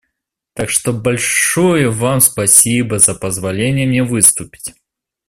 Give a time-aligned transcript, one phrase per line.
[0.55, 4.73] Так что большое Вам спасибо за позволение мне выступить.